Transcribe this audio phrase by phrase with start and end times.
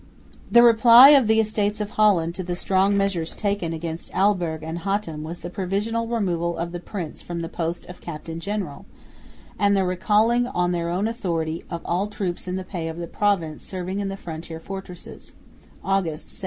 [0.49, 4.79] The reply of the Estates of Holland to the strong measures taken against Elburg and
[4.79, 8.87] Hattem was the "provisional" removal of the prince from the post of captain general,
[9.59, 13.05] and the recalling, on their own authority, of all troops in the pay of the
[13.05, 15.33] province serving in the frontier fortresses
[15.83, 16.39] (August, 1786).